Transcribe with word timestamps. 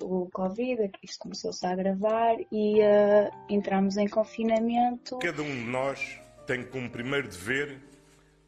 o 0.00 0.28
Covid, 0.32 0.90
isto 1.02 1.18
começou-se 1.20 1.64
a 1.66 1.70
agravar 1.70 2.36
e 2.50 2.80
uh, 2.80 3.30
entramos 3.48 3.96
em 3.96 4.08
confinamento. 4.08 5.18
Cada 5.18 5.42
um 5.42 5.50
de 5.50 5.64
nós 5.64 6.20
tem 6.46 6.64
como 6.64 6.90
primeiro 6.90 7.28
dever 7.28 7.80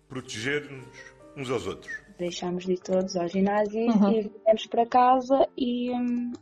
proteger-nos 0.08 0.86
uns 1.36 1.50
aos 1.50 1.66
outros. 1.66 1.92
Deixámos 2.18 2.64
de 2.64 2.74
ir 2.74 2.78
todos 2.78 3.16
ao 3.16 3.28
ginásio 3.28 3.86
uhum. 3.86 4.12
e 4.12 4.32
viemos 4.44 4.66
para 4.66 4.86
casa 4.86 5.48
e, 5.56 5.90
um, 5.90 6.32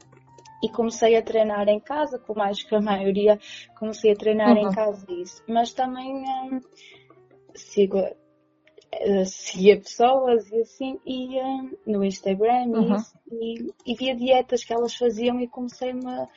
e 0.62 0.68
comecei 0.70 1.16
a 1.16 1.22
treinar 1.22 1.68
em 1.68 1.80
casa, 1.80 2.18
como 2.18 2.42
acho 2.42 2.68
que 2.68 2.74
a 2.74 2.80
maioria 2.80 3.38
comecei 3.78 4.12
a 4.12 4.16
treinar 4.16 4.56
uhum. 4.56 4.68
em 4.68 4.72
casa 4.72 5.06
isso. 5.10 5.42
Mas 5.48 5.72
também 5.72 6.14
um, 6.14 6.60
sigo 7.54 7.98
uh, 8.94 9.24
seguia 9.26 9.78
pessoas 9.78 10.50
e 10.50 10.60
assim, 10.60 11.00
e 11.06 11.38
uh, 11.38 11.78
no 11.86 12.04
Instagram 12.04 12.66
uhum. 12.68 12.96
e, 13.30 13.72
e, 13.86 13.94
via 13.94 14.14
dietas 14.14 14.64
que 14.64 14.72
elas 14.72 14.94
faziam 14.94 15.40
e 15.40 15.48
comecei-me 15.48 16.06
a, 16.06 16.28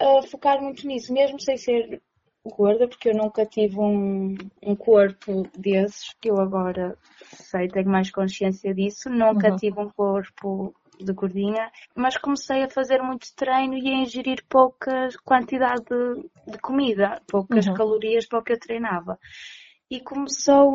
a, 0.00 0.22
focar 0.22 0.60
muito 0.60 0.86
nisso, 0.86 1.12
mesmo 1.12 1.40
sem 1.40 1.56
ser 1.56 2.00
gorda, 2.44 2.88
porque 2.88 3.10
eu 3.10 3.14
nunca 3.14 3.46
tive 3.46 3.78
um, 3.78 4.34
um 4.62 4.74
corpo 4.74 5.44
desses, 5.56 6.12
que 6.20 6.28
eu 6.30 6.40
agora 6.40 6.98
sei, 7.34 7.68
tenho 7.68 7.88
mais 7.88 8.10
consciência 8.10 8.74
disso, 8.74 9.08
nunca 9.08 9.50
uhum. 9.50 9.56
tive 9.56 9.80
um 9.80 9.90
corpo 9.90 10.74
de 10.98 11.12
gordinha, 11.12 11.70
mas 11.94 12.16
comecei 12.16 12.62
a 12.62 12.70
fazer 12.70 13.02
muito 13.02 13.34
treino 13.34 13.76
e 13.76 13.88
a 13.88 14.02
ingerir 14.02 14.44
pouca 14.48 15.08
quantidade 15.24 15.84
de, 15.84 16.52
de 16.52 16.58
comida, 16.58 17.20
poucas 17.26 17.66
uhum. 17.66 17.74
calorias 17.74 18.26
para 18.26 18.38
o 18.38 18.42
que 18.42 18.52
eu 18.52 18.60
treinava. 18.60 19.18
E 19.90 20.00
começou 20.00 20.74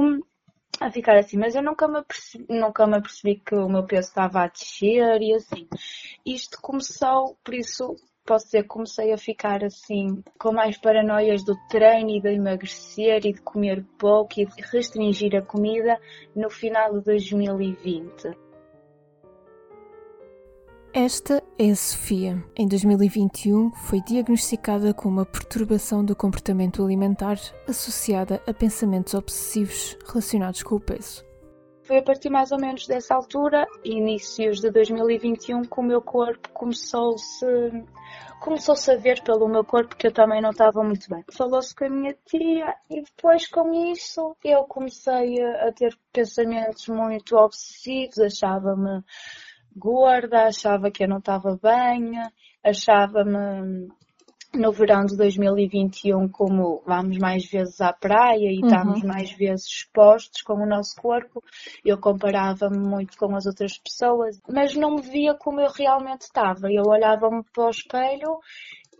a 0.79 0.91
ficar 0.91 1.17
assim, 1.17 1.37
mas 1.37 1.55
eu 1.55 1.63
nunca 1.63 1.87
me, 1.87 1.99
apercebi, 1.99 2.45
nunca 2.49 2.85
me 2.87 2.97
apercebi 2.97 3.35
que 3.35 3.55
o 3.55 3.67
meu 3.67 3.83
peso 3.83 4.09
estava 4.09 4.43
a 4.43 4.47
descer 4.47 5.21
e 5.21 5.33
assim. 5.33 5.67
Isto 6.25 6.59
começou, 6.61 7.37
por 7.43 7.53
isso 7.53 7.95
posso 8.25 8.45
dizer 8.45 8.63
que 8.63 8.67
comecei 8.67 9.13
a 9.13 9.17
ficar 9.17 9.63
assim, 9.63 10.21
com 10.37 10.51
mais 10.51 10.77
paranoias 10.77 11.43
do 11.45 11.55
treino 11.69 12.09
e 12.09 12.21
de 12.21 12.33
emagrecer 12.33 13.25
e 13.25 13.33
de 13.33 13.41
comer 13.41 13.85
pouco 13.97 14.39
e 14.39 14.45
de 14.45 14.61
restringir 14.61 15.35
a 15.35 15.41
comida 15.41 15.99
no 16.35 16.49
final 16.49 16.93
de 16.93 17.05
2020. 17.05 18.46
Esta 20.99 21.43
é 21.59 21.69
a 21.69 21.75
Sofia. 21.75 22.43
Em 22.57 22.67
2021 22.67 23.69
foi 23.71 24.01
diagnosticada 24.01 24.95
com 24.95 25.07
uma 25.07 25.27
perturbação 25.27 26.03
do 26.03 26.15
comportamento 26.15 26.83
alimentar 26.83 27.37
associada 27.67 28.41
a 28.47 28.51
pensamentos 28.51 29.13
obsessivos 29.13 29.95
relacionados 30.07 30.63
com 30.63 30.73
o 30.73 30.79
peso. 30.79 31.23
Foi 31.83 31.99
a 31.99 32.01
partir 32.01 32.31
mais 32.31 32.51
ou 32.51 32.59
menos 32.59 32.87
dessa 32.87 33.13
altura, 33.13 33.67
inícios 33.85 34.59
de 34.59 34.71
2021, 34.71 35.61
que 35.61 35.79
o 35.79 35.83
meu 35.83 36.01
corpo 36.01 36.49
começou-se 36.49 37.45
começou-se 38.39 38.89
a 38.89 38.95
ver 38.95 39.21
pelo 39.23 39.47
meu 39.47 39.63
corpo 39.63 39.95
que 39.95 40.07
eu 40.07 40.11
também 40.11 40.41
não 40.41 40.49
estava 40.49 40.83
muito 40.83 41.07
bem. 41.09 41.23
Falou-se 41.31 41.75
com 41.75 41.85
a 41.85 41.89
minha 41.89 42.15
tia 42.25 42.75
e 42.89 43.01
depois 43.03 43.47
com 43.47 43.71
isso 43.91 44.35
eu 44.43 44.63
comecei 44.63 45.41
a 45.43 45.71
ter 45.71 45.95
pensamentos 46.11 46.87
muito 46.87 47.35
obsessivos, 47.35 48.17
achava-me 48.19 49.03
gorda, 49.77 50.47
achava 50.47 50.91
que 50.91 51.03
eu 51.03 51.07
não 51.07 51.19
estava 51.19 51.57
bem, 51.61 52.13
achava-me 52.63 53.87
no 54.53 54.71
verão 54.71 55.05
de 55.05 55.15
2021 55.15 56.29
como 56.29 56.81
vamos 56.85 57.17
mais 57.17 57.45
vezes 57.49 57.79
à 57.81 57.93
praia 57.93 58.51
e 58.51 58.59
uhum. 58.59 58.67
estamos 58.67 59.03
mais 59.03 59.31
vezes 59.31 59.67
expostos 59.67 60.41
com 60.41 60.53
o 60.53 60.65
nosso 60.65 60.95
corpo, 61.01 61.43
eu 61.85 61.99
comparava-me 61.99 62.77
muito 62.77 63.17
com 63.17 63.35
as 63.35 63.45
outras 63.45 63.77
pessoas, 63.77 64.39
mas 64.49 64.75
não 64.75 64.95
me 64.95 65.01
via 65.01 65.33
como 65.35 65.59
eu 65.59 65.71
realmente 65.71 66.21
estava. 66.21 66.71
Eu 66.71 66.83
olhava-me 66.85 67.43
para 67.53 67.65
o 67.65 67.69
espelho 67.69 68.39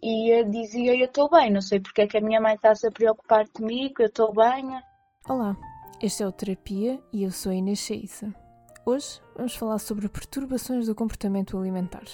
e 0.02 0.44
dizia 0.46 0.96
eu 0.96 1.06
estou 1.06 1.30
bem, 1.30 1.52
não 1.52 1.62
sei 1.62 1.80
porque 1.80 2.02
é 2.02 2.08
que 2.08 2.18
a 2.18 2.22
minha 2.22 2.42
mãe 2.42 2.56
está-se 2.56 2.88
a 2.88 2.92
preocupar 2.92 3.48
comigo, 3.50 3.96
eu 4.00 4.08
estou 4.08 4.34
bem. 4.34 4.80
Olá, 5.28 5.56
este 6.02 6.24
é 6.24 6.28
o 6.28 6.32
Terapia 6.32 7.00
e 7.12 7.24
eu 7.24 7.32
sou 7.32 7.52
a 7.52 7.56
Inês 7.56 7.80
Cheissa. 7.80 8.47
Hoje 8.90 9.22
vamos 9.36 9.54
falar 9.54 9.80
sobre 9.80 10.08
perturbações 10.08 10.86
do 10.86 10.96
comportamento 10.96 11.58
alimentar. 11.58 12.06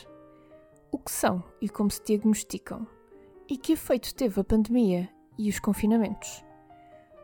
O 0.91 0.97
que 0.97 1.11
são 1.11 1.43
e 1.61 1.69
como 1.69 1.91
se 1.91 2.03
diagnosticam? 2.03 2.87
E 3.47 3.57
que 3.57 3.73
efeito 3.73 4.15
teve 4.15 4.41
a 4.41 4.43
pandemia 4.43 5.07
e 5.37 5.51
os 5.51 5.59
confinamentos? 5.59 6.43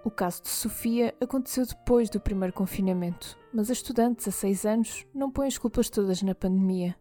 O 0.06 0.12
caso 0.12 0.44
de 0.44 0.50
Sofia 0.50 1.16
aconteceu 1.20 1.66
depois 1.66 2.12
do 2.12 2.20
primeiro 2.20 2.54
confinamento, 2.54 3.36
mas 3.52 3.72
a 3.72 3.74
estudante, 3.74 4.30
a 4.30 4.32
6 4.32 4.66
anos, 4.68 5.08
não 5.16 5.32
põe 5.32 5.48
as 5.48 5.58
culpas 5.58 5.90
todas 5.90 6.22
na 6.22 6.36
pandemia. 6.36 6.96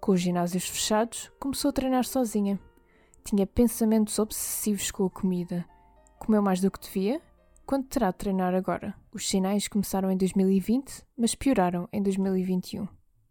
Com 0.00 0.12
os 0.12 0.20
ginásios 0.20 0.68
fechados, 0.68 1.28
começou 1.40 1.70
a 1.70 1.72
treinar 1.72 2.04
sozinha. 2.04 2.56
Tinha 3.24 3.48
pensamentos 3.48 4.16
obsessivos 4.20 4.92
com 4.92 5.06
a 5.06 5.10
comida. 5.10 5.64
Comeu 6.20 6.40
mais 6.40 6.60
do 6.60 6.70
que 6.70 6.78
devia 6.78 7.20
quando 7.66 7.86
terá 7.86 8.10
de 8.10 8.18
treinar 8.18 8.54
agora? 8.54 8.94
Os 9.12 9.28
sinais 9.28 9.68
começaram 9.68 10.10
em 10.10 10.16
2020, 10.16 11.04
mas 11.16 11.34
pioraram 11.34 11.88
em 11.92 12.02
2021. 12.02 12.86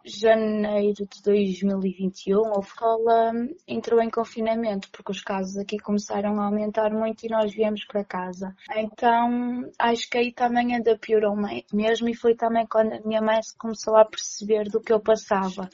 Janeiro 0.06 1.06
de 1.06 1.22
2021, 1.24 2.56
a 2.56 2.60
escola 2.62 3.34
entrou 3.68 4.02
em 4.02 4.10
confinamento 4.10 4.90
porque 4.92 5.12
os 5.12 5.22
casos 5.22 5.58
aqui 5.58 5.78
começaram 5.78 6.40
a 6.40 6.46
aumentar 6.46 6.90
muito 6.92 7.26
e 7.26 7.30
nós 7.30 7.54
viemos 7.54 7.84
para 7.86 8.04
casa. 8.04 8.56
Então 8.76 9.70
acho 9.78 10.10
que 10.10 10.18
aí 10.18 10.32
também 10.32 10.74
ainda 10.74 10.98
piorou 10.98 11.36
mesmo 11.74 12.10
e 12.10 12.16
foi 12.16 12.34
também 12.34 12.66
quando 12.66 12.94
a 12.94 13.02
minha 13.02 13.22
mãe 13.22 13.40
começou 13.58 13.98
a 13.98 14.06
perceber 14.06 14.70
do 14.70 14.80
que 14.80 14.94
eu 14.94 15.02
passava 15.02 15.70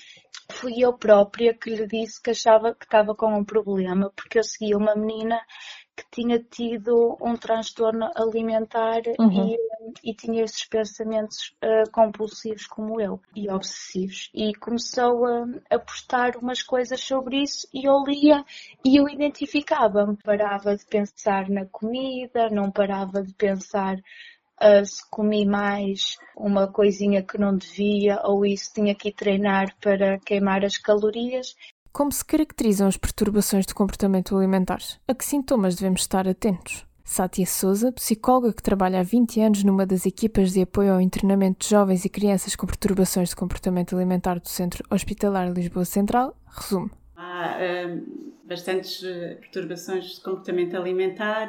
fui 0.51 0.79
eu 0.79 0.93
própria 0.93 1.53
que 1.53 1.69
lhe 1.71 1.87
disse 1.87 2.21
que 2.21 2.31
achava 2.31 2.73
que 2.73 2.85
estava 2.85 3.15
com 3.15 3.33
um 3.35 3.43
problema, 3.43 4.11
porque 4.15 4.39
eu 4.39 4.43
seguia 4.43 4.77
uma 4.77 4.95
menina 4.95 5.39
que 5.95 6.03
tinha 6.11 6.39
tido 6.39 7.17
um 7.21 7.37
transtorno 7.37 8.09
alimentar 8.15 9.01
uhum. 9.17 9.55
e, 10.03 10.11
e, 10.11 10.13
tinha 10.13 10.43
esses 10.43 10.65
pensamentos 10.65 11.55
uh, 11.63 11.89
compulsivos 11.91 12.67
como 12.67 12.99
eu 12.99 13.19
e 13.33 13.49
obsessivos. 13.49 14.29
E 14.33 14.53
começou 14.55 15.25
a, 15.25 15.45
a 15.69 15.79
postar 15.79 16.35
umas 16.35 16.61
coisas 16.61 16.99
sobre 16.99 17.43
isso 17.43 17.67
e 17.73 17.85
eu 17.87 18.03
lia 18.05 18.43
e 18.83 18.97
eu 18.97 19.07
identificava-me. 19.07 20.17
Parava 20.17 20.75
de 20.75 20.85
pensar 20.85 21.49
na 21.49 21.65
comida, 21.65 22.49
não 22.49 22.69
parava 22.69 23.23
de 23.23 23.33
pensar 23.33 23.97
Uh, 24.55 24.85
se 24.85 25.03
comi 25.09 25.45
mais 25.45 26.17
uma 26.33 26.65
coisinha 26.71 27.21
que 27.21 27.37
não 27.37 27.57
devia 27.57 28.21
ou 28.23 28.45
isso 28.45 28.71
tinha 28.73 28.95
que 28.95 29.11
treinar 29.11 29.75
para 29.81 30.17
queimar 30.19 30.63
as 30.63 30.77
calorias 30.77 31.57
como 31.95 32.11
se 32.11 32.25
caracterizam 32.25 32.89
as 32.89 32.97
perturbações 32.97 33.65
do 33.65 33.73
comportamento 33.73 34.35
alimentar? 34.35 34.79
A 35.07 35.15
que 35.15 35.23
sintomas 35.23 35.75
devemos 35.75 36.01
estar 36.01 36.27
atentos? 36.27 36.85
Sátia 37.05 37.45
Souza, 37.45 37.89
psicóloga 37.89 38.51
que 38.51 38.61
trabalha 38.61 38.99
há 38.99 39.03
20 39.03 39.39
anos 39.39 39.63
numa 39.63 39.85
das 39.85 40.05
equipas 40.05 40.51
de 40.51 40.63
apoio 40.63 40.91
ao 40.91 40.99
internamento 40.99 41.63
de 41.63 41.69
jovens 41.69 42.03
e 42.03 42.09
crianças 42.09 42.53
com 42.53 42.67
perturbações 42.67 43.29
de 43.29 43.37
comportamento 43.37 43.95
alimentar 43.95 44.41
do 44.41 44.49
Centro 44.49 44.83
Hospitalar 44.91 45.49
Lisboa 45.53 45.85
Central, 45.85 46.35
resume. 46.45 46.91
Há 47.15 47.59
um, 47.87 48.33
bastantes 48.43 49.01
eh, 49.01 49.37
perturbações 49.39 50.15
de 50.15 50.21
comportamento 50.21 50.75
alimentar, 50.75 51.47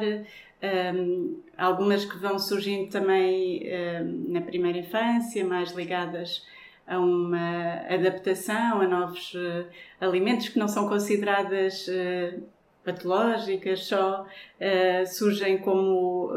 um, 0.94 1.40
algumas 1.58 2.04
que 2.04 2.18
vão 2.18 2.38
surgindo 2.38 2.88
também 2.88 3.64
um, 3.64 4.32
na 4.32 4.42
primeira 4.42 4.78
infância, 4.78 5.44
mais 5.44 5.72
ligadas 5.72 6.44
a 6.86 6.98
uma 6.98 7.84
adaptação 7.88 8.80
a 8.80 8.86
novos 8.86 9.34
uh, 9.34 9.66
alimentos 10.00 10.48
que 10.48 10.58
não 10.58 10.68
são 10.68 10.88
consideradas 10.88 11.88
uh, 11.88 12.42
patológicas, 12.84 13.84
só 13.84 14.22
uh, 14.22 15.06
surgem 15.06 15.58
como 15.58 16.30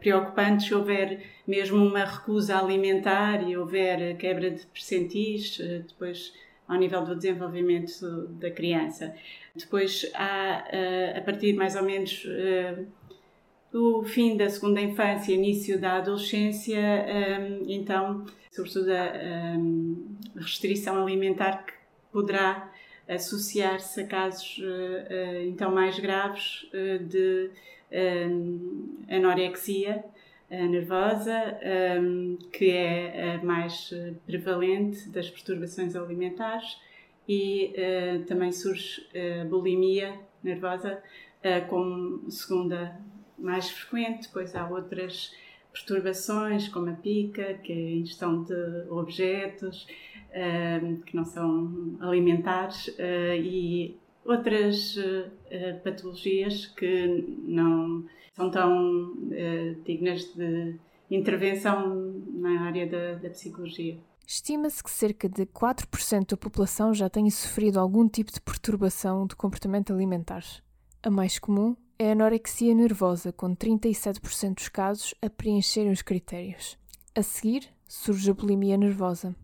preocupantes 0.00 0.68
se 0.68 0.74
houver 0.74 1.20
mesmo 1.46 1.84
uma 1.84 2.04
recusa 2.04 2.56
alimentar 2.56 3.42
e 3.48 3.56
houver 3.56 4.16
quebra 4.16 4.50
de 4.50 4.64
percentis, 4.66 5.58
depois 5.58 6.32
ao 6.68 6.76
nível 6.76 7.04
do 7.04 7.14
desenvolvimento 7.16 8.28
da 8.40 8.50
criança. 8.50 9.14
Depois 9.54 10.10
há, 10.14 10.64
a 11.16 11.20
partir 11.22 11.54
mais 11.54 11.76
ou 11.76 11.82
menos 11.82 12.26
do 13.72 14.02
fim 14.04 14.36
da 14.36 14.48
segunda 14.48 14.80
infância, 14.80 15.32
início 15.32 15.78
da 15.78 15.96
adolescência, 15.96 16.80
então 17.66 18.24
sobretudo 18.50 18.90
a, 18.90 19.02
a 20.36 20.40
restrição 20.40 21.02
alimentar 21.02 21.64
que 21.64 21.72
poderá 22.10 22.72
associar-se 23.08 24.00
a 24.00 24.06
casos 24.06 24.58
uh, 24.58 25.46
então 25.46 25.72
mais 25.72 25.98
graves 25.98 26.66
uh, 26.72 27.04
de 27.04 27.50
anorexia 29.08 30.04
nervosa, 30.50 31.56
que 32.52 32.70
é 32.70 33.36
a 33.36 33.44
mais 33.44 33.94
prevalente 34.26 35.08
das 35.08 35.30
perturbações 35.30 35.94
alimentares, 35.94 36.78
e 37.28 37.72
também 38.26 38.50
surge 38.50 39.06
bulimia 39.48 40.18
nervosa 40.42 41.00
como 41.68 42.28
segunda 42.28 43.00
mais 43.38 43.70
frequente, 43.70 44.28
pois 44.32 44.54
há 44.54 44.68
outras 44.68 45.32
perturbações, 45.72 46.68
como 46.68 46.90
a 46.90 46.94
pica, 46.94 47.54
que 47.54 47.72
é 47.72 47.76
a 47.76 47.90
ingestão 47.96 48.42
de 48.44 48.54
objetos, 48.88 49.86
que 51.04 51.16
não 51.16 51.24
são 51.24 51.96
alimentares 52.00 52.94
e 52.98 53.96
outras 54.24 54.96
patologias 55.84 56.66
que 56.66 57.24
não 57.44 58.04
são 58.34 58.50
tão 58.50 59.14
dignas 59.84 60.24
de 60.34 60.76
intervenção 61.10 62.22
na 62.32 62.62
área 62.62 62.86
da, 62.86 63.14
da 63.14 63.30
psicologia. 63.30 63.98
Estima-se 64.26 64.82
que 64.82 64.90
cerca 64.90 65.28
de 65.28 65.46
4% 65.46 66.30
da 66.30 66.36
população 66.36 66.92
já 66.92 67.08
tenha 67.08 67.30
sofrido 67.30 67.78
algum 67.78 68.08
tipo 68.08 68.32
de 68.32 68.40
perturbação 68.40 69.24
do 69.24 69.36
comportamento 69.36 69.92
alimentar. 69.92 70.42
A 71.00 71.08
mais 71.08 71.38
comum 71.38 71.76
é 71.98 72.10
a 72.10 72.12
anorexia 72.12 72.74
nervosa, 72.74 73.32
com 73.32 73.54
37% 73.54 74.54
dos 74.54 74.68
casos 74.68 75.14
a 75.22 75.30
preencherem 75.30 75.90
os 75.90 76.02
critérios. 76.02 76.78
A 77.14 77.22
seguir, 77.22 77.68
surge 77.88 78.30
a 78.30 78.34
bulimia 78.34 78.76
nervosa. 78.76 79.34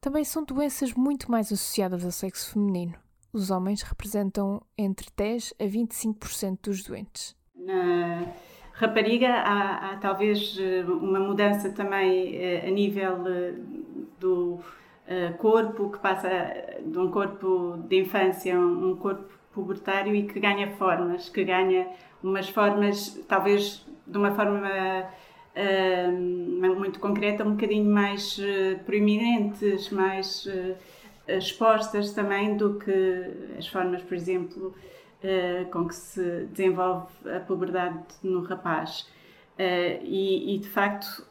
Também 0.00 0.24
são 0.24 0.44
doenças 0.44 0.92
muito 0.92 1.30
mais 1.30 1.52
associadas 1.52 2.04
ao 2.04 2.10
sexo 2.10 2.52
feminino. 2.52 2.94
Os 3.32 3.50
homens 3.50 3.82
representam 3.82 4.62
entre 4.76 5.06
10 5.16 5.54
a 5.58 5.64
25% 5.64 6.58
dos 6.62 6.82
doentes. 6.82 7.36
Na 7.54 8.26
rapariga 8.72 9.28
há, 9.28 9.92
há, 9.92 9.96
talvez 9.98 10.56
eh, 10.58 10.82
uma 10.84 11.20
mudança 11.20 11.70
também 11.70 12.34
eh, 12.36 12.66
a 12.66 12.70
nível 12.70 13.26
eh, 13.26 13.54
do 14.18 14.58
corpo, 15.38 15.90
que 15.90 15.98
passa 15.98 16.28
de 16.84 16.96
um 16.96 17.10
corpo 17.10 17.82
de 17.88 18.00
infância 18.00 18.56
a 18.56 18.60
um 18.60 18.94
corpo 18.96 19.39
pubertário 19.52 20.14
e 20.14 20.24
que 20.24 20.38
ganha 20.38 20.70
formas, 20.72 21.28
que 21.28 21.44
ganha 21.44 21.88
umas 22.22 22.48
formas, 22.48 23.20
talvez 23.28 23.84
de 24.06 24.18
uma 24.18 24.34
forma 24.34 24.68
uh, 25.56 26.76
muito 26.76 26.98
concreta, 27.00 27.44
um 27.44 27.52
bocadinho 27.52 27.90
mais 27.90 28.38
uh, 28.38 28.78
proeminentes, 28.84 29.90
mais 29.90 30.46
uh, 30.46 30.76
expostas 31.28 32.12
também 32.12 32.56
do 32.56 32.78
que 32.78 33.56
as 33.58 33.66
formas, 33.68 34.02
por 34.02 34.14
exemplo, 34.14 34.74
com 35.70 35.86
que 35.86 35.94
se 35.94 36.46
desenvolve 36.46 37.06
a 37.28 37.40
puberdade 37.40 38.02
no 38.22 38.42
rapaz. 38.42 39.06
E, 40.02 40.54
e, 40.54 40.58
de 40.58 40.68
facto 40.68 41.24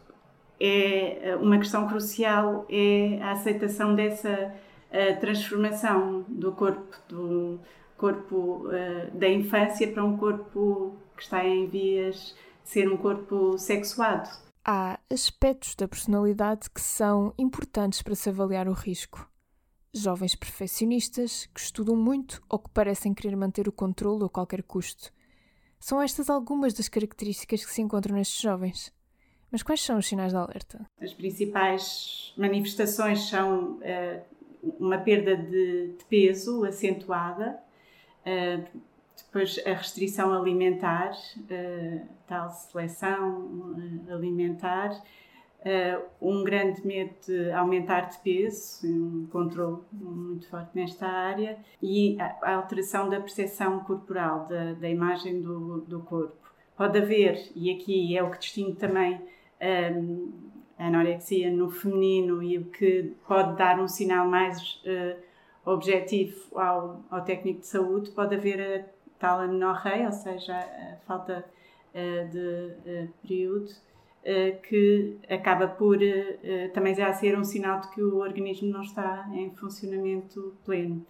é 0.61 1.35
uma 1.41 1.57
questão 1.57 1.87
crucial 1.87 2.67
é 2.69 3.17
a 3.19 3.31
aceitação 3.31 3.95
dessa 3.95 4.53
transformação 5.19 6.23
do 6.29 6.51
corpo 6.51 6.95
do, 7.09 7.59
corpo 7.99 8.67
uh, 8.67 9.17
da 9.17 9.27
infância 9.27 9.91
para 9.91 10.03
um 10.03 10.17
corpo 10.17 10.95
que 11.15 11.23
está 11.23 11.45
em 11.45 11.67
vias 11.67 12.35
de 12.63 12.69
ser 12.69 12.89
um 12.89 12.97
corpo 12.97 13.57
sexuado. 13.57 14.29
Há 14.63 14.99
aspectos 15.11 15.75
da 15.75 15.87
personalidade 15.87 16.69
que 16.69 16.81
são 16.81 17.33
importantes 17.37 18.01
para 18.01 18.15
se 18.15 18.29
avaliar 18.29 18.67
o 18.67 18.73
risco. 18.73 19.29
Jovens 19.93 20.35
perfeccionistas 20.35 21.47
que 21.53 21.59
estudam 21.59 21.95
muito 21.95 22.41
ou 22.47 22.59
que 22.59 22.69
parecem 22.69 23.13
querer 23.13 23.35
manter 23.35 23.67
o 23.67 23.71
controle 23.71 24.25
a 24.25 24.29
qualquer 24.29 24.63
custo. 24.63 25.11
São 25.79 26.01
estas 26.01 26.29
algumas 26.29 26.73
das 26.73 26.87
características 26.87 27.65
que 27.65 27.71
se 27.71 27.81
encontram 27.81 28.15
nestes 28.15 28.41
jovens. 28.41 28.93
Mas 29.51 29.63
quais 29.63 29.81
são 29.81 29.97
os 29.97 30.07
sinais 30.07 30.31
de 30.31 30.37
alerta? 30.37 30.85
As 31.01 31.13
principais 31.13 32.33
manifestações 32.37 33.27
são 33.29 33.79
uh, 33.79 34.21
uma 34.79 34.99
perda 34.99 35.35
de, 35.35 35.95
de 35.97 36.05
peso 36.05 36.63
acentuada, 36.65 37.59
Uh, 38.29 38.63
depois 39.17 39.59
a 39.65 39.73
restrição 39.73 40.31
alimentar, 40.33 41.11
uh, 41.11 42.07
tal 42.27 42.49
seleção 42.51 43.39
uh, 43.39 44.13
alimentar, 44.13 45.01
um 46.21 46.41
grande 46.41 46.87
medo 46.87 47.13
de 47.27 47.51
aumentar 47.51 48.07
de 48.07 48.17
peso, 48.19 48.87
um 48.87 49.27
controle 49.29 49.81
muito 49.91 50.47
forte 50.47 50.69
nesta 50.73 51.05
área, 51.05 51.57
e 51.83 52.15
a, 52.17 52.53
alteração 52.53 53.09
da 53.09 53.19
percepção 53.19 53.81
corporal, 53.81 54.47
da, 54.47 54.71
da 54.75 54.89
imagem 54.89 55.41
do, 55.41 55.81
do, 55.81 55.99
corpo. 55.99 56.37
Pode 56.77 56.97
haver, 56.97 57.51
e 57.53 57.69
aqui 57.71 58.17
é 58.17 58.23
o 58.23 58.31
que 58.31 58.39
distingue 58.39 58.77
também 58.77 59.19
um, 59.93 60.31
a 60.77 60.87
anorexia 60.87 61.51
no 61.51 61.69
feminino 61.69 62.41
e 62.41 62.57
o 62.57 62.63
que 62.71 63.11
pode 63.27 63.57
dar 63.57 63.81
um 63.81 63.87
sinal 63.87 64.29
mais 64.29 64.81
objetivo 65.73 66.57
ao, 66.57 67.03
ao 67.09 67.23
técnico 67.23 67.61
de 67.61 67.67
saúde, 67.67 68.11
pode 68.11 68.35
haver 68.35 68.59
a 68.61 68.99
tal 69.19 69.41
amenorreia, 69.41 70.07
ou 70.07 70.11
seja, 70.11 70.55
a 70.55 70.95
falta 71.05 71.45
uh, 71.93 72.29
de 72.29 73.07
uh, 73.07 73.09
período, 73.21 73.69
uh, 73.69 74.61
que 74.63 75.17
acaba 75.29 75.67
por 75.67 75.97
também 76.73 76.95
já 76.95 77.11
ser 77.13 77.37
um 77.37 77.43
sinal 77.43 77.81
de 77.81 77.89
que 77.89 78.01
o 78.01 78.17
organismo 78.17 78.71
não 78.71 78.81
está 78.81 79.29
em 79.33 79.51
funcionamento 79.51 80.55
pleno. 80.65 81.05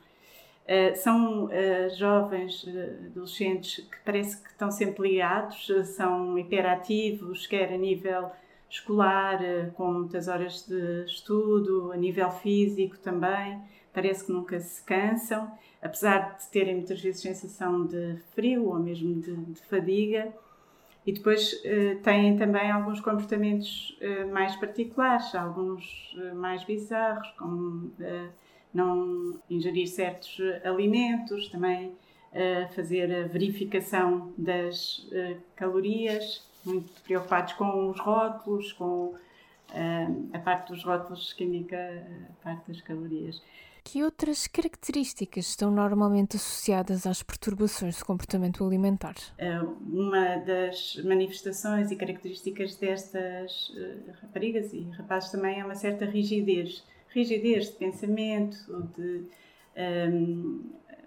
são 0.96 1.50
jovens, 1.98 2.66
adolescentes 3.08 3.86
que 3.86 3.98
parece 4.04 4.42
que 4.42 4.50
estão 4.50 4.72
sempre 4.72 5.10
ligados, 5.10 5.68
são 5.96 6.38
hiperativos, 6.38 7.48
quer 7.48 7.72
a 7.74 7.78
nível 7.78 8.30
escolar, 8.70 9.40
com 9.76 9.92
muitas 9.92 10.28
horas 10.28 10.66
de 10.68 11.06
estudo, 11.06 11.92
a 11.92 11.98
nível 11.98 12.30
físico 12.32 12.98
também 13.00 13.60
parece 14.00 14.26
que 14.26 14.32
nunca 14.32 14.58
se 14.62 14.82
cansam, 14.84 15.52
apesar 15.82 16.38
de 16.38 16.48
terem 16.48 16.76
muitas 16.76 17.02
vezes 17.02 17.22
sensação 17.22 17.86
de 17.86 18.16
frio 18.34 18.70
ou 18.70 18.80
mesmo 18.80 19.20
de, 19.20 19.36
de 19.36 19.62
fadiga. 19.64 20.34
E 21.06 21.12
depois 21.12 21.60
eh, 21.66 21.96
têm 21.96 22.38
também 22.38 22.72
alguns 22.72 23.02
comportamentos 23.02 23.98
eh, 24.00 24.24
mais 24.24 24.56
particulares, 24.56 25.36
alguns 25.36 26.16
eh, 26.18 26.34
mais 26.34 26.64
bizarros, 26.64 27.30
como 27.38 27.92
não 28.74 29.38
ingerir 29.50 29.88
certos 29.88 30.38
alimentos, 30.64 31.50
também 31.50 31.92
fazer 32.76 33.12
a 33.12 33.28
verificação 33.28 34.32
das 34.38 35.10
calorias, 35.56 36.48
muito 36.64 37.02
preocupados 37.02 37.54
com 37.54 37.90
os 37.90 38.00
rótulos, 38.00 38.72
com 38.74 39.16
a 40.32 40.38
parte 40.38 40.72
dos 40.72 40.84
rótulos 40.84 41.34
que 41.34 41.44
indica 41.44 41.76
a 42.30 42.44
parte 42.44 42.68
das 42.68 42.82
calorias. 42.82 43.42
Que 43.84 44.04
outras 44.04 44.48
características 44.48 45.48
estão 45.48 45.72
normalmente 45.72 46.36
associadas 46.36 47.08
às 47.08 47.24
perturbações 47.24 47.98
de 47.98 48.04
comportamento 48.04 48.64
alimentar? 48.64 49.16
É, 49.38 49.60
uma 49.60 50.38
das 50.38 51.02
manifestações 51.04 51.92
e 51.92 51.96
características 51.96 52.76
destas 52.76 53.74
eh, 53.76 54.12
raparigas 54.22 54.74
e 54.74 54.82
rapazes 54.92 55.32
também 55.32 55.60
é 55.60 55.66
uma 55.66 55.76
certa 55.76 56.06
rigidez. 56.06 56.84
Rigidez 57.10 57.68
de 57.68 57.76
pensamento, 57.78 58.58
de, 58.96 59.02
um, 59.02 59.26
ehm, 59.76 60.60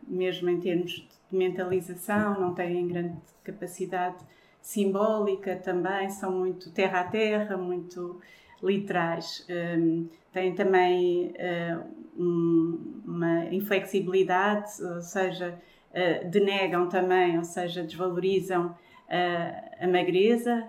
mesmo 0.07 0.49
em 0.51 0.61
termos 0.61 1.09
de 1.31 1.37
mentalização, 1.37 2.41
não 2.41 2.55
têm 2.55 2.89
grande 2.89 3.17
capacidade 3.45 4.17
simbólica 4.61 5.57
também, 5.57 6.09
são 6.09 6.33
muito 6.33 6.71
terra 6.71 7.01
a 7.01 7.05
terra, 7.05 7.57
muito 7.57 8.21
literais. 8.63 9.45
Um, 9.51 10.09
têm 10.33 10.55
também 10.55 11.33
uh, 11.33 11.85
um, 12.17 12.52
inflexibilidade, 13.55 14.83
ou 14.83 15.01
seja, 15.01 15.59
uh, 15.91 16.29
denegam 16.29 16.89
também, 16.89 17.39
ou 17.39 17.45
seja, 17.45 17.83
desvalorizam 17.83 18.67
uh, 18.67 19.73
a 19.81 19.87
magreza, 19.87 20.65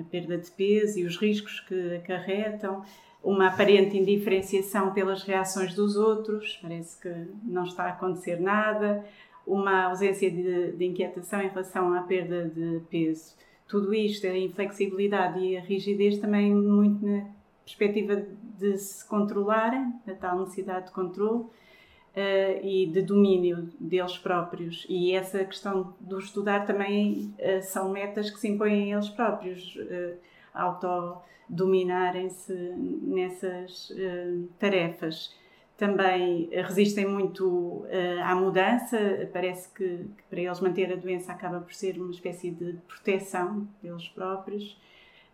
a 0.00 0.04
perda 0.10 0.38
de 0.38 0.50
peso 0.50 0.98
e 0.98 1.04
os 1.04 1.16
riscos 1.16 1.60
que 1.60 1.96
acarretam, 1.96 2.82
uma 3.22 3.48
aparente 3.48 3.96
indiferenciação 3.96 4.92
pelas 4.92 5.22
reações 5.22 5.74
dos 5.74 5.96
outros, 5.96 6.58
parece 6.60 7.00
que 7.00 7.12
não 7.44 7.64
está 7.64 7.84
a 7.84 7.90
acontecer 7.90 8.40
nada, 8.40 9.04
uma 9.46 9.84
ausência 9.84 10.30
de, 10.30 10.72
de 10.72 10.84
inquietação 10.84 11.40
em 11.40 11.48
relação 11.48 11.94
à 11.94 12.02
perda 12.02 12.48
de 12.48 12.80
peso. 12.90 13.34
Tudo 13.68 13.94
isto, 13.94 14.26
a 14.26 14.36
inflexibilidade 14.36 15.38
e 15.38 15.56
a 15.56 15.60
rigidez 15.60 16.18
também 16.18 16.52
muito 16.52 17.04
na 17.04 17.26
perspectiva 17.64 18.22
de 18.58 18.76
se 18.76 19.06
controlarem, 19.08 19.92
da 20.06 20.14
tal 20.14 20.40
necessidade 20.40 20.86
de 20.86 20.92
controle 20.92 21.44
uh, 22.16 22.64
e 22.64 22.86
de 22.86 23.02
domínio 23.02 23.68
deles 23.78 24.16
próprios. 24.18 24.86
E 24.88 25.12
essa 25.12 25.44
questão 25.44 25.94
do 26.00 26.18
estudar 26.18 26.66
também 26.66 27.34
uh, 27.38 27.62
são 27.62 27.90
metas 27.90 28.30
que 28.30 28.38
se 28.38 28.48
impõem 28.48 28.92
a 28.92 28.96
eles 28.96 29.08
próprios, 29.08 29.76
uh, 29.76 30.16
autodominarem-se 30.54 32.52
nessas 32.54 33.90
uh, 33.90 34.48
tarefas 34.58 35.34
também 35.74 36.48
resistem 36.52 37.08
muito 37.08 37.84
à 38.24 38.36
mudança. 38.36 39.28
Parece 39.32 39.68
que, 39.70 39.84
que, 39.84 40.22
para 40.30 40.40
eles 40.40 40.60
manter 40.60 40.92
a 40.92 40.96
doença 40.96 41.32
acaba 41.32 41.58
por 41.58 41.74
ser 41.74 41.96
uma 41.96 42.12
espécie 42.12 42.52
de 42.52 42.74
proteção 42.86 43.66
deles 43.82 44.06
próprios. 44.10 44.80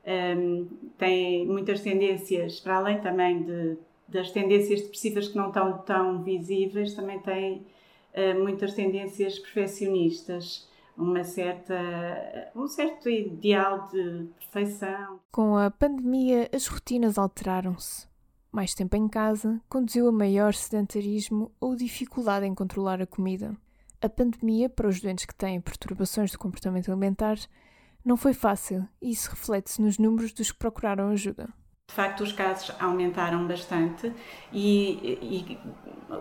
Um, 0.07 0.11
ehm, 0.11 0.67
têm 0.97 1.47
muitas 1.47 1.83
tendências, 1.83 2.61
para 2.61 2.77
além 2.77 2.99
também 2.99 3.43
de, 3.43 3.77
das 4.09 4.31
tendências 4.31 4.81
depressivas 4.83 5.29
que 5.29 5.37
não 5.37 5.49
estão 5.49 5.79
tão 5.79 6.23
visíveis, 6.23 6.95
também 6.95 7.21
têm 7.21 7.67
uh, 8.15 8.43
muitas 8.43 8.75
tendências 8.75 9.39
perfeccionistas. 9.39 10.67
Uma 10.97 11.23
certa, 11.23 11.77
um 12.57 12.67
certo 12.67 13.09
ideal 13.09 13.87
de 13.87 14.27
perfeição. 14.37 15.21
Com 15.31 15.57
a 15.57 15.71
pandemia, 15.71 16.51
as 16.53 16.67
rotinas 16.67 17.17
alteraram-se 17.17 18.09
mais 18.51 18.75
tempo 18.75 18.97
em 18.97 19.09
casa 19.09 19.61
conduziu 19.69 20.09
a 20.09 20.13
maior 20.13 20.55
sedentarismo 20.55 21.53
ou 21.61 21.77
dificuldade 21.77 22.47
em 22.47 22.55
controlar 22.55 23.01
a 23.01 23.07
comida. 23.07 23.55
A 24.01 24.09
pandemia, 24.09 24.69
para 24.69 24.89
os 24.89 25.01
doentes 25.01 25.27
que 25.27 25.35
têm 25.35 25.61
perturbações 25.61 26.33
do 26.33 26.39
comportamento 26.39 26.91
alimentar, 26.91 27.37
não 28.05 28.17
foi 28.17 28.33
fácil 28.33 28.89
e 29.03 29.11
isso 29.11 29.31
reflete-se 29.31 29.83
nos 29.83 29.99
números 29.99 30.33
dos 30.33 30.51
que 30.51 30.59
procuraram 30.59 31.09
ajuda. 31.11 31.49
De 31.89 31.95
facto, 31.95 32.23
os 32.23 32.33
casos 32.33 32.71
aumentaram 32.79 33.47
bastante 33.47 34.13
e, 34.53 35.19
e 35.23 35.59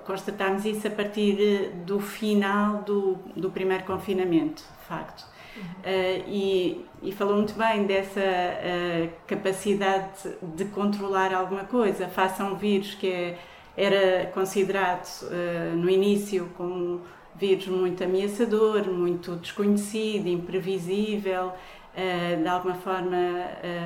constatámos 0.06 0.64
isso 0.64 0.88
a 0.88 0.90
partir 0.90 1.72
do 1.86 2.00
final 2.00 2.84
do, 2.84 3.16
do 3.36 3.52
primeiro 3.52 3.84
confinamento, 3.84 4.64
de 4.64 4.86
facto. 4.86 5.26
Uh, 5.58 6.24
e, 6.28 6.86
e, 7.02 7.12
falou 7.12 7.36
muito 7.36 7.54
bem 7.56 7.86
dessa 7.86 8.22
uh, 8.22 9.10
capacidade 9.26 10.30
de 10.56 10.66
controlar 10.66 11.34
alguma 11.34 11.66
coisa 11.66 12.08
face 12.08 12.42
a 12.42 12.46
um 12.46 12.56
vírus 12.56 12.94
que 12.94 13.08
é, 13.08 13.38
era 13.76 14.28
considerado 14.28 15.06
uh, 15.24 15.76
no 15.76 15.90
início 15.90 16.50
como 16.56 16.74
um 16.74 17.02
vírus 17.36 17.68
muito 17.68 18.04
ameaçador, 18.04 18.88
muito 18.88 19.36
desconhecido, 19.36 20.28
imprevisível 20.28 21.52
uh, 21.98 22.42
de 22.42 22.48
alguma 22.48 22.76
forma 22.76 23.18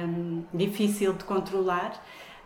um, 0.06 0.44
difícil 0.53 1.13
de 1.13 1.24
controlar. 1.24 1.94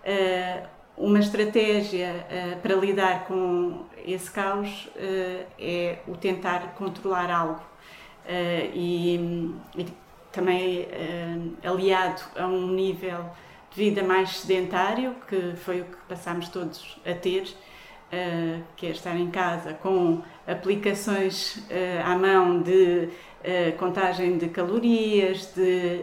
Uh, 0.04 0.76
uma 0.98 1.20
estratégia 1.20 2.26
uh, 2.30 2.62
para 2.62 2.76
lidar 2.76 3.26
com 3.26 3.86
esse 4.06 4.30
caos 4.32 4.88
é 5.60 5.98
o 6.08 6.16
tentar 6.16 6.76
controlar 6.76 7.32
algo. 7.32 7.62
E, 8.74 9.16
e, 9.78 9.86
também 10.32 10.88
aliado 11.64 12.22
a 12.36 12.46
um 12.46 12.68
nível 12.68 13.26
de 13.72 13.78
vida 13.78 14.04
mais 14.04 14.38
sedentário, 14.38 15.16
que 15.28 15.56
foi 15.56 15.82
o 15.82 15.86
que 15.86 15.98
passámos 16.08 16.50
todos 16.50 17.00
a 17.06 17.14
ter, 17.14 17.48
que 18.76 18.86
é 18.86 18.90
estar 18.90 19.16
em 19.16 19.32
casa 19.32 19.74
com 19.74 20.22
aplicações 20.48 21.64
à 22.04 22.16
mão 22.16 22.62
de 22.62 23.10
uh, 23.46 23.78
contagem 23.78 24.38
de 24.38 24.50
calorias, 24.50 25.54
de 25.56 26.02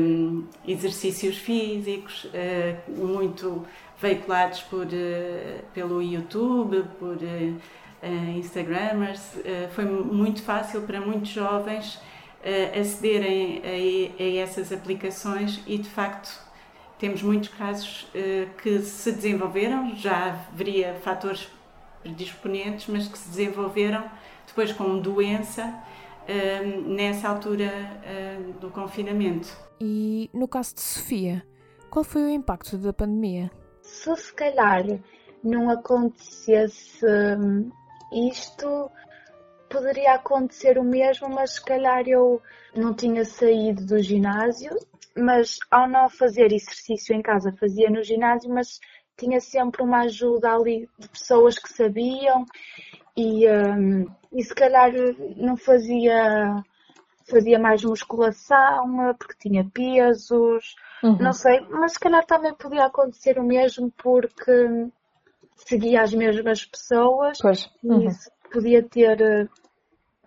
um, 0.00 0.44
exercícios 0.66 1.36
físicos, 1.36 2.26
muito 2.88 3.64
veiculados 4.00 4.60
por, 4.62 4.86
pelo 5.72 6.02
YouTube, 6.02 6.84
por 6.98 7.16
Instagramers. 8.36 9.20
foi 9.74 9.84
muito 9.84 10.42
fácil 10.42 10.82
para 10.82 11.00
muitos 11.00 11.30
jovens 11.30 11.98
acederem 12.78 13.62
a, 13.64 14.22
a 14.22 14.42
essas 14.42 14.72
aplicações 14.72 15.62
e, 15.66 15.78
de 15.78 15.88
facto, 15.88 16.44
temos 16.98 17.22
muitos 17.22 17.50
casos 17.50 18.08
uh, 18.14 18.48
que 18.62 18.78
se 18.80 19.12
desenvolveram, 19.12 19.94
já 19.96 20.28
haveria 20.52 20.94
fatores 21.02 21.48
predisponentes, 22.02 22.86
mas 22.88 23.08
que 23.08 23.18
se 23.18 23.28
desenvolveram 23.28 24.04
depois 24.46 24.72
com 24.72 24.98
doença 24.98 25.74
uh, 26.28 26.88
nessa 26.88 27.28
altura 27.28 27.70
uh, 27.70 28.52
do 28.54 28.70
confinamento. 28.70 29.48
E 29.80 30.30
no 30.32 30.48
caso 30.48 30.74
de 30.74 30.80
Sofia, 30.80 31.44
qual 31.90 32.04
foi 32.04 32.22
o 32.22 32.28
impacto 32.28 32.76
da 32.78 32.92
pandemia? 32.92 33.50
Se 33.82 34.14
se 34.16 34.32
calhar 34.34 34.84
não 35.42 35.70
acontecesse 35.70 37.04
hum, 37.38 37.70
isto, 38.12 38.90
poderia 39.68 40.14
acontecer 40.14 40.78
o 40.78 40.84
mesmo, 40.84 41.28
mas 41.28 41.54
se 41.54 41.64
calhar 41.64 42.08
eu 42.08 42.40
não 42.74 42.94
tinha 42.94 43.24
saído 43.24 43.84
do 43.84 43.98
ginásio 43.98 44.74
mas 45.16 45.58
ao 45.70 45.88
não 45.88 46.08
fazer 46.08 46.52
exercício 46.52 47.14
em 47.14 47.22
casa, 47.22 47.52
fazia 47.52 47.88
no 47.88 48.02
ginásio, 48.02 48.50
mas 48.50 48.80
tinha 49.16 49.40
sempre 49.40 49.82
uma 49.82 50.02
ajuda 50.02 50.52
ali 50.52 50.88
de 50.98 51.08
pessoas 51.08 51.58
que 51.58 51.72
sabiam 51.72 52.44
e, 53.16 53.48
um, 53.48 54.06
e 54.32 54.42
se 54.42 54.54
calhar 54.54 54.92
não 55.36 55.56
fazia 55.56 56.62
fazia 57.28 57.58
mais 57.58 57.82
musculação 57.82 59.14
porque 59.18 59.48
tinha 59.48 59.64
pesos, 59.72 60.76
uhum. 61.02 61.16
não 61.18 61.32
sei, 61.32 61.60
mas 61.70 61.92
se 61.92 62.00
calhar 62.00 62.24
também 62.26 62.54
podia 62.54 62.84
acontecer 62.84 63.38
o 63.38 63.42
mesmo 63.42 63.90
porque 63.92 64.90
seguia 65.56 66.02
as 66.02 66.12
mesmas 66.12 66.64
pessoas. 66.66 67.38
Uhum. 67.82 68.10
e 68.10 68.50
podia 68.52 68.82
ter 68.82 69.48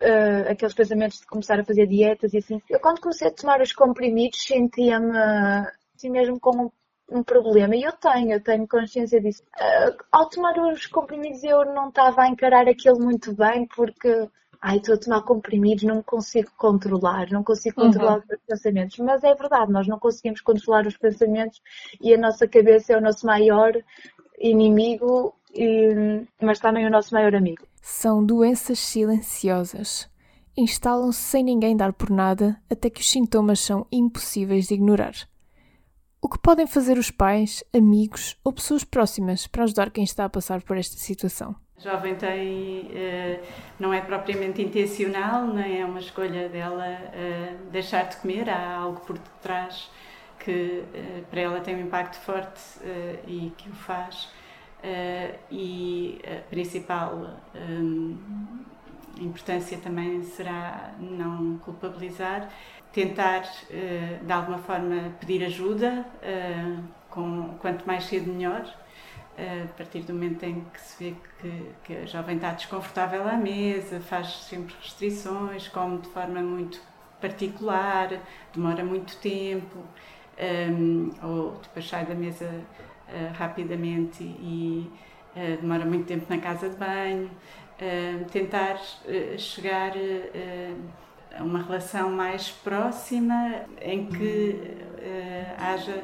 uh, 0.01 0.51
aqueles 0.51 0.73
pensamentos 0.73 1.19
de 1.19 1.27
começar 1.27 1.59
a 1.59 1.65
fazer 1.65 1.87
dietas 1.87 2.33
e 2.33 2.37
assim. 2.39 2.61
Eu 2.69 2.79
quando 2.79 2.99
comecei 2.99 3.27
a 3.27 3.33
tomar 3.33 3.61
os 3.61 3.71
comprimidos 3.71 4.43
sentia-me 4.43 5.17
assim 5.95 6.09
mesmo 6.09 6.39
com 6.39 6.71
um, 7.09 7.23
problema. 7.23 7.75
E 7.75 7.83
eu 7.83 7.93
tenho, 7.93 8.33
eu 8.33 8.43
tenho 8.43 8.67
consciência 8.67 9.21
disso. 9.21 9.43
Uh, 9.55 10.03
ao 10.11 10.29
tomar 10.29 10.57
os 10.59 10.85
comprimidos 10.87 11.43
eu 11.43 11.65
não 11.65 11.89
estava 11.89 12.21
a 12.21 12.29
encarar 12.29 12.67
aquilo 12.67 12.99
muito 12.99 13.33
bem 13.33 13.67
porque 13.75 14.29
ai, 14.61 14.77
estou 14.77 14.95
a 14.95 14.97
tomar 14.97 15.21
comprimidos, 15.23 15.83
não 15.83 15.97
me 15.97 16.03
consigo 16.03 16.49
controlar, 16.57 17.31
não 17.31 17.43
consigo 17.43 17.79
uhum. 17.79 17.87
controlar 17.87 18.17
uhum. 18.17 18.23
os 18.31 18.41
pensamentos. 18.47 18.97
Mas 18.99 19.23
é 19.23 19.33
verdade, 19.33 19.71
nós 19.71 19.87
não 19.87 19.99
conseguimos 19.99 20.41
controlar 20.41 20.85
os 20.85 20.97
pensamentos 20.97 21.61
e 22.01 22.13
a 22.13 22.17
nossa 22.17 22.47
cabeça 22.47 22.93
é 22.93 22.97
o 22.97 23.01
nosso 23.01 23.25
maior 23.25 23.73
inimigo, 24.39 25.33
e, 25.53 26.25
mas 26.41 26.59
também 26.59 26.85
o 26.85 26.89
nosso 26.89 27.13
maior 27.13 27.33
amigo. 27.35 27.65
São 27.81 28.23
doenças 28.23 28.79
silenciosas. 28.79 30.09
Instalam-se 30.55 31.21
sem 31.21 31.43
ninguém 31.43 31.77
dar 31.77 31.93
por 31.93 32.09
nada 32.09 32.59
até 32.69 32.89
que 32.89 33.01
os 33.01 33.09
sintomas 33.09 33.59
são 33.59 33.85
impossíveis 33.91 34.67
de 34.67 34.73
ignorar. 34.73 35.13
O 36.19 36.27
que 36.27 36.39
podem 36.39 36.65
fazer 36.65 36.97
os 36.97 37.11
pais, 37.11 37.63
amigos 37.73 38.35
ou 38.43 38.51
pessoas 38.51 38.83
próximas 38.83 39.45
para 39.45 39.63
ajudar 39.63 39.91
quem 39.91 40.03
está 40.03 40.25
a 40.25 40.29
passar 40.29 40.63
por 40.63 40.75
esta 40.75 40.97
situação? 40.97 41.55
A 41.77 41.79
jovem 41.79 42.15
tem, 42.15 42.89
eh, 42.91 43.39
não 43.79 43.93
é 43.93 44.01
propriamente 44.01 44.59
intencional, 44.59 45.45
nem 45.45 45.79
é 45.79 45.85
uma 45.85 45.99
escolha 45.99 46.49
dela 46.49 46.85
eh, 46.85 47.55
deixar 47.71 48.09
de 48.09 48.17
comer, 48.17 48.49
há 48.49 48.77
algo 48.77 48.99
por 49.01 49.19
detrás 49.19 49.91
que 50.39 50.83
eh, 50.91 51.23
para 51.29 51.39
ela 51.39 51.61
tem 51.61 51.75
um 51.75 51.81
impacto 51.81 52.15
forte 52.15 52.61
e 53.27 53.51
que 53.55 53.69
o 53.69 53.73
faz. 53.73 54.29
E 55.51 56.19
a 56.25 56.49
principal 56.49 57.37
importância 59.19 59.77
também 59.77 60.23
será 60.23 60.93
não 60.99 61.57
culpabilizar, 61.59 62.49
tentar 62.91 63.41
uh, 63.41 64.25
de 64.25 64.31
alguma 64.31 64.57
forma 64.59 65.13
pedir 65.19 65.43
ajuda, 65.43 66.05
uh, 66.23 66.83
com, 67.09 67.55
quanto 67.59 67.85
mais 67.85 68.05
cedo 68.05 68.31
melhor, 68.31 68.65
a 69.39 69.67
partir 69.77 69.99
do 69.99 70.13
momento 70.13 70.41
em 70.45 70.61
que 70.73 70.81
se 70.81 71.03
vê 71.03 71.15
que, 71.39 71.71
que, 71.83 71.93
a 71.95 72.05
jovem 72.07 72.37
está 72.37 72.53
desconfortável 72.53 73.27
à 73.27 73.33
mesa, 73.33 73.99
faz 73.99 74.29
sempre 74.29 74.73
restrições, 74.81 75.67
come 75.67 75.99
de 75.99 76.09
forma 76.09 76.41
muito 76.41 76.81
particular, 77.21 78.19
demora 78.51 78.83
muito 78.83 79.15
tempo, 79.17 79.77
um, 80.71 81.11
ou 81.21 81.51
depois 81.61 81.87
sai 81.87 82.07
da 82.07 82.15
mesa 82.15 82.49
rapidamente 83.37 84.23
e 84.23 84.91
demora 85.61 85.85
muito 85.85 86.07
tempo 86.07 86.25
na 86.29 86.39
casa 86.39 86.67
de 86.67 86.75
banho. 86.75 87.29
Uh, 87.79 88.25
tentar 88.31 88.79
chegar 89.37 89.91
uma 91.41 91.61
relação 91.61 92.11
mais 92.11 92.49
próxima 92.49 93.65
em 93.81 94.05
que 94.07 94.77
haja 95.57 96.03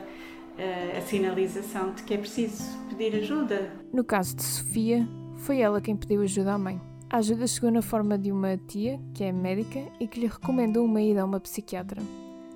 a 0.98 1.02
sinalização 1.02 1.94
de 1.94 2.04
que 2.04 2.14
é 2.14 2.18
preciso 2.18 2.64
pedir 2.90 3.16
ajuda. 3.16 3.72
No 3.92 4.04
caso 4.04 4.36
de 4.36 4.44
Sofia, 4.44 5.08
foi 5.38 5.60
ela 5.60 5.82
quem 5.82 5.96
pediu 5.96 6.22
ajuda 6.22 6.54
à 6.54 6.58
mãe. 6.58 6.80
A 7.10 7.18
ajuda 7.18 7.46
chegou 7.46 7.70
na 7.70 7.82
forma 7.82 8.18
de 8.18 8.32
uma 8.32 8.58
tia, 8.58 9.00
que 9.14 9.24
é 9.24 9.32
médica, 9.32 9.80
e 10.00 10.08
que 10.08 10.20
lhe 10.20 10.28
recomendou 10.28 10.86
uma 10.86 11.02
ida 11.02 11.22
a 11.22 11.26
uma 11.26 11.40
psiquiatra. 11.40 12.02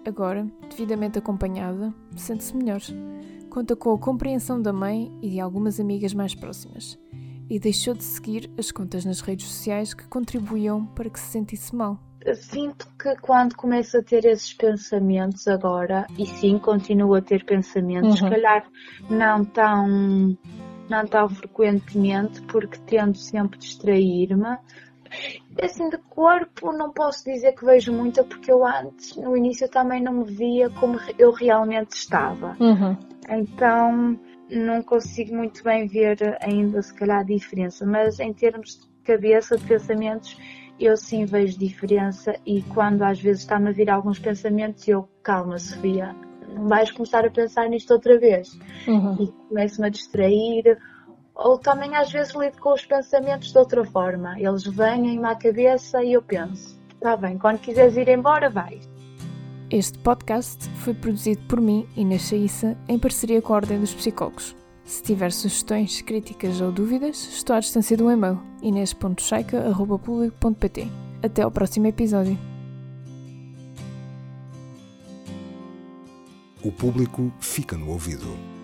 Agora, 0.05 0.47
devidamente 0.69 1.19
acompanhada, 1.19 1.93
sente-se 2.15 2.55
melhor 2.55 2.81
conta 3.49 3.75
com 3.75 3.91
a 3.91 3.97
compreensão 3.97 4.61
da 4.61 4.71
mãe 4.71 5.11
e 5.21 5.31
de 5.31 5.39
algumas 5.39 5.79
amigas 5.79 6.13
mais 6.13 6.35
próximas, 6.35 6.97
e 7.49 7.59
deixou 7.59 7.95
de 7.95 8.03
seguir 8.03 8.51
as 8.57 8.71
contas 8.71 9.03
nas 9.03 9.19
redes 9.19 9.47
sociais 9.47 9.95
que 9.95 10.07
contribuíam 10.07 10.85
para 10.85 11.09
que 11.09 11.19
se 11.19 11.31
sentisse 11.31 11.75
mal. 11.75 11.99
Sinto 12.35 12.87
que 12.99 13.15
quando 13.17 13.55
começo 13.55 13.97
a 13.97 14.03
ter 14.03 14.25
esses 14.25 14.53
pensamentos 14.53 15.47
agora, 15.47 16.05
e 16.17 16.25
sim, 16.25 16.57
continuo 16.57 17.15
a 17.15 17.21
ter 17.21 17.45
pensamentos, 17.45 18.21
uhum. 18.21 18.27
se 18.27 18.29
calhar 18.29 18.65
não 19.09 19.45
tão, 19.45 20.37
não 20.89 21.05
tão 21.05 21.29
frequentemente, 21.29 22.41
porque 22.43 22.77
tento 22.79 23.17
sempre 23.17 23.57
distrair-me, 23.57 24.57
Assim, 25.61 25.89
de 25.89 25.97
corpo, 26.09 26.71
não 26.71 26.91
posso 26.91 27.23
dizer 27.23 27.53
que 27.53 27.65
vejo 27.65 27.91
muita, 27.91 28.23
porque 28.23 28.51
eu 28.51 28.65
antes, 28.65 29.15
no 29.15 29.35
início, 29.35 29.67
também 29.69 30.01
não 30.01 30.13
me 30.13 30.25
via 30.25 30.69
como 30.69 30.99
eu 31.17 31.31
realmente 31.31 31.93
estava. 31.93 32.55
Uhum. 32.59 32.95
Então, 33.29 34.19
não 34.51 34.83
consigo 34.83 35.35
muito 35.35 35.63
bem 35.63 35.87
ver 35.87 36.37
ainda, 36.41 36.81
se 36.81 36.93
calhar, 36.93 37.19
a 37.19 37.23
diferença. 37.23 37.85
Mas 37.85 38.19
em 38.19 38.33
termos 38.33 38.79
de 38.79 38.87
cabeça, 39.03 39.57
de 39.57 39.65
pensamentos, 39.65 40.37
eu 40.79 40.95
sim 40.97 41.25
vejo 41.25 41.57
diferença. 41.57 42.35
E 42.45 42.61
quando 42.61 43.03
às 43.03 43.19
vezes 43.19 43.41
está-me 43.41 43.69
a 43.69 43.71
vir 43.71 43.89
alguns 43.89 44.19
pensamentos, 44.19 44.87
eu, 44.87 45.07
calma, 45.23 45.57
Sofia, 45.57 46.15
não 46.47 46.67
vais 46.67 46.91
começar 46.91 47.25
a 47.25 47.31
pensar 47.31 47.69
nisto 47.69 47.91
outra 47.91 48.19
vez. 48.19 48.57
Uhum. 48.87 49.15
E 49.19 49.27
começo-me 49.49 49.87
a 49.87 49.89
distrair. 49.89 50.77
Ou 51.35 51.57
também 51.59 51.95
às 51.95 52.11
vezes 52.11 52.33
lido 52.33 52.59
com 52.59 52.73
os 52.73 52.85
pensamentos 52.85 53.51
de 53.51 53.57
outra 53.57 53.83
forma. 53.85 54.39
Eles 54.39 54.63
vêm-me 54.63 55.25
à 55.25 55.35
cabeça 55.35 56.03
e 56.03 56.13
eu 56.13 56.21
penso, 56.21 56.79
está 56.93 57.15
bem, 57.15 57.37
quando 57.37 57.59
quiseres 57.59 57.95
ir 57.95 58.09
embora, 58.09 58.49
vais. 58.49 58.89
Este 59.69 59.99
podcast 59.99 60.69
foi 60.77 60.93
produzido 60.93 61.41
por 61.47 61.59
mim, 61.59 61.85
Inês 61.95 62.21
Chaissa, 62.21 62.77
em 62.87 62.97
parceria 62.97 63.41
com 63.41 63.53
a 63.53 63.57
Ordem 63.57 63.79
dos 63.79 63.93
Psicólogos. 63.93 64.55
Se 64.87 65.03
tiver 65.03 65.31
sugestões, 65.33 66.01
críticas 66.01 66.61
ou 66.61 66.71
dúvidas, 66.71 67.27
estou 67.27 67.57
à 67.57 67.59
distância 67.59 67.97
do 67.97 68.09
e-mail 68.09 68.39
inês.chaica.publico.pt. 68.61 70.87
Até 71.21 71.41
ao 71.41 71.51
próximo 71.51 71.87
episódio. 71.87 72.39
O 76.63 76.71
público 76.71 77.29
fica 77.41 77.77
no 77.77 77.89
ouvido. 77.89 78.56